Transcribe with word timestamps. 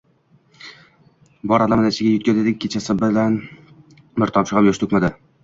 Bor 1.51 1.63
alamini 1.65 1.91
ichiga 1.95 2.15
yutgandek 2.15 2.57
kechasi 2.65 2.97
bilan 3.03 3.37
bir 4.25 4.35
tomchi 4.39 4.59
ham 4.61 4.73
yosh 4.73 4.83
to`kmadi 4.89 5.15